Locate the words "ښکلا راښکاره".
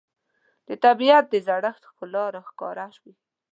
1.89-2.85